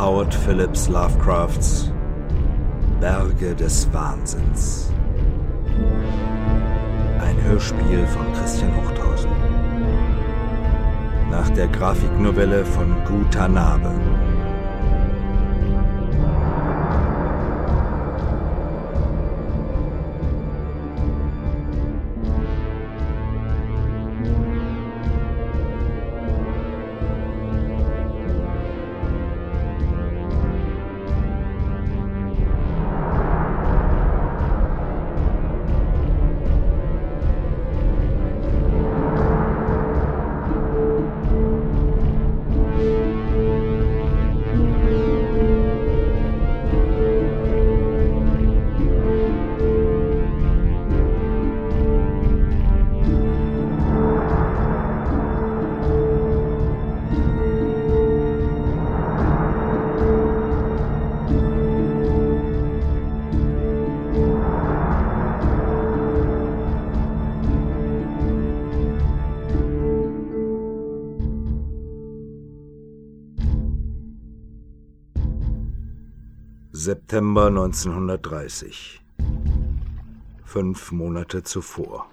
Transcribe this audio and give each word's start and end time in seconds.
Howard 0.00 0.32
Phillips 0.32 0.88
Lovecrafts 0.88 1.92
Berge 3.00 3.54
des 3.54 3.86
Wahnsinns. 3.92 4.90
Ein 7.20 7.36
Hörspiel 7.42 8.06
von 8.06 8.32
Christian 8.32 8.74
Hochthausen. 8.76 9.30
Nach 11.30 11.50
der 11.50 11.68
Grafiknovelle 11.68 12.64
von 12.64 12.96
Guta 13.04 13.46
Nabe. 13.46 13.90
September 76.82 77.50
1930. 77.50 79.02
Fünf 80.46 80.92
Monate 80.92 81.42
zuvor. 81.42 82.06